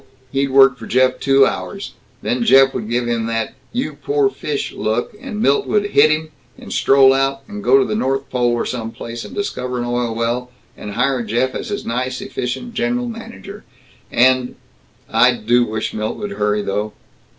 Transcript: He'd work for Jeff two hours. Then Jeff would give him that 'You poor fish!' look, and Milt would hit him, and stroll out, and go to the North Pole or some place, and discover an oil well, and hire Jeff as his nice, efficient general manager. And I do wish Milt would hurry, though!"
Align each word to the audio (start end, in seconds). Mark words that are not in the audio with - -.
He'd 0.31 0.49
work 0.49 0.79
for 0.79 0.87
Jeff 0.87 1.19
two 1.19 1.45
hours. 1.45 1.93
Then 2.23 2.43
Jeff 2.43 2.73
would 2.73 2.89
give 2.89 3.07
him 3.07 3.27
that 3.27 3.53
'You 3.71 3.93
poor 3.93 4.31
fish!' 4.31 4.73
look, 4.73 5.13
and 5.21 5.43
Milt 5.43 5.67
would 5.67 5.91
hit 5.91 6.09
him, 6.09 6.29
and 6.57 6.73
stroll 6.73 7.13
out, 7.13 7.41
and 7.47 7.63
go 7.63 7.77
to 7.77 7.85
the 7.85 7.93
North 7.93 8.27
Pole 8.31 8.51
or 8.53 8.65
some 8.65 8.89
place, 8.89 9.23
and 9.23 9.35
discover 9.35 9.77
an 9.77 9.85
oil 9.85 10.15
well, 10.15 10.49
and 10.75 10.93
hire 10.93 11.21
Jeff 11.21 11.53
as 11.53 11.69
his 11.69 11.85
nice, 11.85 12.19
efficient 12.19 12.73
general 12.73 13.07
manager. 13.07 13.63
And 14.11 14.55
I 15.07 15.33
do 15.35 15.65
wish 15.65 15.93
Milt 15.93 16.17
would 16.17 16.31
hurry, 16.31 16.63
though!" 16.63 16.93